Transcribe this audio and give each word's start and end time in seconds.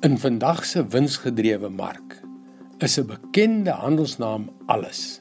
In 0.00 0.18
vandag 0.18 0.64
se 0.64 0.80
winsgedrewe 0.86 1.68
mark 1.68 2.20
is 2.78 2.96
'n 2.98 3.06
bekende 3.06 3.70
handelsnaam 3.70 4.48
alles. 4.66 5.20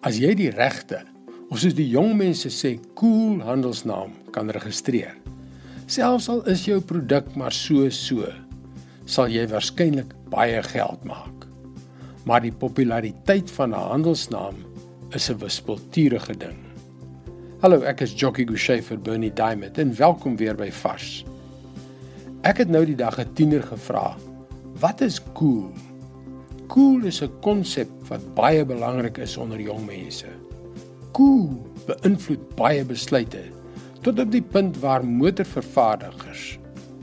As 0.00 0.18
jy 0.18 0.34
die 0.34 0.50
regte 0.50 1.00
of 1.48 1.58
soos 1.58 1.74
die 1.74 1.88
jong 1.88 2.12
mense 2.16 2.48
sê 2.48 2.78
cool 2.94 3.40
handelsnaam 3.40 4.12
kan 4.30 4.50
registreer. 4.50 5.16
Selfs 5.86 6.28
al 6.28 6.44
is 6.44 6.64
jou 6.64 6.80
produk 6.80 7.34
maar 7.34 7.52
so 7.52 7.88
so, 7.88 8.28
sal 9.04 9.28
jy 9.28 9.48
waarskynlik 9.48 10.12
baie 10.28 10.62
geld 10.62 11.04
maak. 11.04 11.48
Maar 12.24 12.40
die 12.40 12.52
populariteit 12.52 13.50
van 13.50 13.70
'n 13.70 13.88
handelsnaam 13.88 14.54
is 15.14 15.30
'n 15.30 15.38
wispelturige 15.38 16.36
ding. 16.36 16.58
Hallo, 17.60 17.80
ek 17.80 18.00
is 18.00 18.12
Jockey 18.12 18.44
Gouchee 18.44 18.82
vir 18.82 18.98
Bernie 18.98 19.32
Diamond 19.32 19.78
en 19.78 19.96
welkom 19.96 20.36
weer 20.36 20.54
by 20.54 20.70
Vars. 20.70 21.24
Ek 22.44 22.58
het 22.60 22.68
nou 22.68 22.82
die 22.84 22.96
dag 22.96 23.16
'n 23.16 23.32
tiener 23.32 23.62
gevra, 23.62 24.16
"Wat 24.80 25.00
is 25.00 25.20
cool?" 25.32 25.72
Cool 26.68 27.04
is 27.04 27.22
'n 27.22 27.32
konsep 27.40 27.88
wat 28.08 28.34
baie 28.34 28.64
belangrik 28.64 29.16
is 29.18 29.36
onder 29.36 29.60
jong 29.60 29.86
mense. 29.86 30.26
Cool 31.12 31.66
beïnvloed 31.86 32.54
baie 32.56 32.84
besluite 32.84 33.40
tot 34.02 34.18
op 34.18 34.30
die 34.30 34.42
punt 34.42 34.78
waar 34.80 35.04
motorvervaardigers 35.04 36.58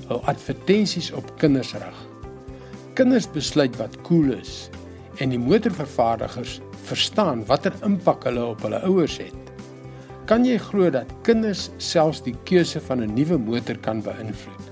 hul 0.07 0.21
advertensies 0.25 1.11
op 1.11 1.37
kinders 1.37 1.73
rig. 1.73 1.99
Kinders 2.93 3.31
besluit 3.31 3.77
wat 3.77 4.01
cool 4.01 4.31
is 4.31 4.69
en 5.17 5.29
die 5.29 5.39
motorvervaardigers 5.39 6.59
verstaan 6.83 7.45
watter 7.45 7.73
impak 7.83 8.23
hulle 8.23 8.45
op 8.45 8.61
hulle 8.61 8.81
ouers 8.81 9.17
het. 9.17 9.53
Kan 10.25 10.45
jy 10.45 10.57
glo 10.57 10.89
dat 10.89 11.13
kinders 11.21 11.69
selfs 11.77 12.21
die 12.21 12.35
keuse 12.43 12.79
van 12.79 13.01
'n 13.01 13.13
nuwe 13.13 13.37
motor 13.37 13.77
kan 13.77 14.01
beïnvloed? 14.01 14.70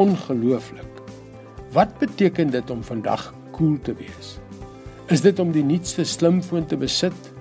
Ongelooflik. 0.00 0.88
Wat 1.72 1.98
beteken 1.98 2.50
dit 2.50 2.70
om 2.70 2.82
vandag 2.84 3.34
cool 3.52 3.76
te 3.82 3.94
wees? 3.94 4.38
Is 5.12 5.20
dit 5.20 5.38
om 5.38 5.52
die 5.52 5.64
nuutste 5.64 6.04
slimfoon 6.08 6.66
te 6.66 6.78
besit 6.80 7.32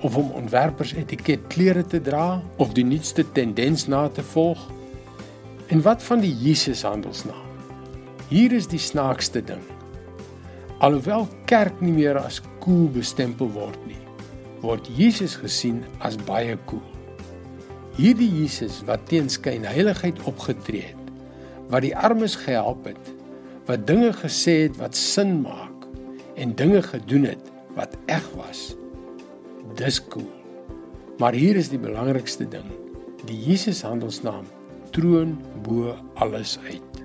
of 0.00 0.16
om 0.16 0.30
ontwerpers 0.38 0.94
etiket 0.96 1.46
klere 1.52 1.84
te 1.86 2.00
dra 2.00 2.40
of 2.56 2.72
die 2.72 2.86
nuutste 2.86 3.26
tendens 3.36 3.86
na 3.86 4.06
te 4.08 4.22
volg? 4.22 4.62
En 5.68 5.82
wat 5.84 6.02
van 6.02 6.24
die 6.24 6.32
Jesus 6.32 6.82
handelsnaam? 6.86 7.44
Hier 8.28 8.52
is 8.52 8.68
die 8.70 8.80
snaakste 8.80 9.42
ding. 9.44 9.64
Alhoewel 10.78 11.26
kerk 11.50 11.80
nie 11.84 11.92
meer 11.92 12.16
as 12.20 12.40
cool 12.62 12.86
bestempel 12.94 13.50
word 13.52 13.80
nie, 13.88 14.00
word 14.62 14.88
Jesus 14.96 15.36
gesien 15.40 15.82
as 16.04 16.16
baie 16.28 16.56
cool. 16.70 16.84
Hierdie 17.98 18.30
Jesus 18.30 18.78
wat 18.86 19.08
teen 19.10 19.28
skynheiligheid 19.32 20.22
opgetree 20.30 20.86
het, 20.92 20.97
wat 21.68 21.84
die 21.84 21.96
armes 21.96 22.36
gehelp 22.44 22.86
het, 22.88 23.12
wat 23.68 23.86
dinge 23.88 24.12
gesê 24.16 24.64
het 24.64 24.76
wat 24.80 24.96
sin 24.96 25.40
maak 25.44 25.84
en 26.40 26.54
dinge 26.56 26.80
gedoen 26.82 27.28
het 27.28 27.50
wat 27.76 27.96
eg 28.08 28.24
was. 28.38 28.72
Dis 29.76 30.00
cool. 30.08 30.30
Maar 31.18 31.36
hier 31.36 31.58
is 31.58 31.68
die 31.68 31.80
belangrikste 31.80 32.46
ding. 32.48 32.66
Die 33.28 33.36
Jesus 33.36 33.82
handelsnaam 33.84 34.46
troon 34.94 35.36
bo 35.66 35.92
alles 36.22 36.56
uit. 36.70 37.02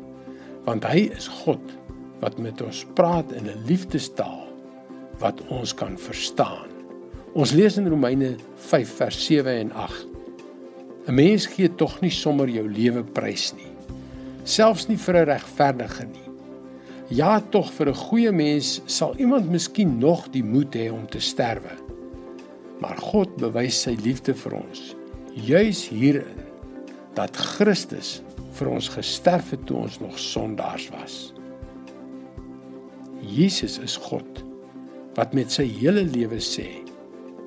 Want 0.64 0.86
hy 0.88 1.09
is 1.11 1.28
God 1.44 1.73
wat 2.22 2.39
met 2.39 2.61
ons 2.64 2.86
praat 2.95 3.34
in 3.36 3.50
'n 3.52 3.66
liefdestaal 3.67 4.47
wat 5.19 5.41
ons 5.50 5.73
kan 5.73 5.97
verstaan. 5.97 6.72
Ons 7.34 7.52
lees 7.52 7.78
in 7.78 7.89
Romeine 7.89 8.36
5 8.56 8.95
vers 8.95 9.25
7 9.25 9.52
en 9.52 9.72
8. 9.72 10.08
'n 11.08 11.14
Mens 11.14 11.45
gee 11.45 11.75
tog 11.75 12.02
nie 12.02 12.11
sommer 12.11 12.47
jou 12.50 12.69
lewe 12.69 13.03
prys 13.03 13.53
nie 13.53 13.72
selfs 14.44 14.88
nie 14.88 14.97
vir 14.97 15.16
'n 15.16 15.30
regverdige 15.30 16.05
nie. 16.05 16.30
Ja, 17.09 17.39
tog 17.39 17.72
vir 17.72 17.89
'n 17.89 17.95
goeie 17.95 18.31
mens 18.31 18.81
sal 18.85 19.16
iemand 19.17 19.50
miskien 19.50 19.97
nog 20.00 20.30
die 20.31 20.44
moed 20.44 20.75
hê 20.75 20.91
om 20.91 21.08
te 21.08 21.19
sterwe. 21.19 21.72
Maar 22.80 22.97
God 22.97 23.35
bewys 23.38 23.81
sy 23.81 23.95
liefde 24.03 24.34
vir 24.34 24.53
ons 24.53 24.95
juis 25.34 25.88
hierin 25.90 26.41
dat 27.16 27.35
Christus 27.35 28.22
vir 28.53 28.69
ons 28.69 28.90
gesterf 28.90 29.50
het 29.50 29.66
toe 29.66 29.78
ons 29.78 30.00
nog 30.00 30.19
sondaars 30.19 30.89
was. 30.89 31.34
Jesus 33.22 33.79
is 33.79 33.97
God 33.97 34.44
wat 35.16 35.34
met 35.34 35.51
sy 35.51 35.66
hele 35.66 36.03
lewe 36.03 36.41
sê 36.41 36.68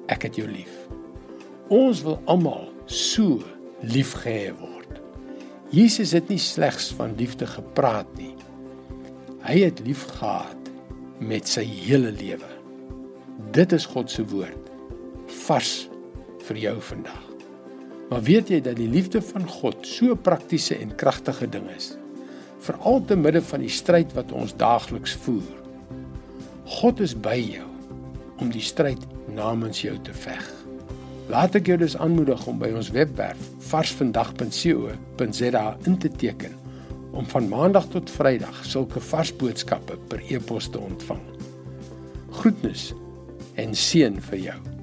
ek 0.08 0.28
het 0.28 0.36
jou 0.36 0.46
lief. 0.48 0.72
Ons 1.68 2.02
wil 2.06 2.20
almal 2.26 2.68
so 2.86 3.42
liefgehê 3.82 4.52
word. 4.54 4.75
Jesus 5.76 6.14
het 6.16 6.30
nie 6.32 6.40
slegs 6.40 6.88
van 6.96 7.12
liefde 7.18 7.44
gepraat 7.46 8.08
nie. 8.16 8.32
Hy 9.44 9.58
het 9.66 9.82
lief 9.84 10.06
gehad 10.08 10.70
met 11.20 11.48
sy 11.50 11.66
hele 11.68 12.14
lewe. 12.16 12.48
Dit 13.52 13.74
is 13.76 13.84
God 13.92 14.08
se 14.08 14.24
woord 14.30 14.70
vars 15.44 15.74
vir 16.46 16.60
jou 16.62 16.74
vandag. 16.80 17.20
Maar 18.08 18.24
weet 18.24 18.54
jy 18.54 18.62
dat 18.64 18.78
die 18.80 18.88
liefde 18.88 19.20
van 19.20 19.44
God 19.44 19.84
so 19.84 20.14
'n 20.14 20.22
praktiese 20.22 20.78
en 20.80 20.96
kragtige 20.96 21.48
ding 21.48 21.68
is? 21.76 21.96
Veral 22.58 23.04
te 23.04 23.16
midde 23.16 23.42
van 23.42 23.60
die 23.60 23.68
stryd 23.68 24.12
wat 24.12 24.32
ons 24.32 24.56
daagliks 24.56 25.12
voer. 25.12 25.56
God 26.64 27.00
is 27.00 27.14
by 27.14 27.36
jou 27.36 27.68
om 28.38 28.50
die 28.50 28.64
stryd 28.64 29.04
namens 29.28 29.82
jou 29.82 29.98
te 30.02 30.14
veg. 30.14 30.55
Laat 31.26 31.56
ek 31.58 31.66
jou 31.66 31.78
dus 31.80 31.96
aanmoedig 31.98 32.44
om 32.46 32.60
by 32.60 32.68
ons 32.78 32.92
webwerf 32.94 33.48
varsvandag.co.za 33.66 35.64
in 35.90 35.98
te 35.98 36.10
teken 36.22 36.54
om 37.16 37.26
van 37.26 37.48
maandag 37.50 37.88
tot 37.90 38.12
vrydag 38.14 38.62
sulke 38.68 39.02
vars 39.10 39.32
boodskappe 39.40 39.98
per 40.10 40.22
e-pos 40.30 40.70
te 40.70 40.78
ontvang. 40.78 41.22
Groetnis 42.38 42.92
en 43.58 43.74
seën 43.74 44.20
vir 44.30 44.42
jou. 44.50 44.75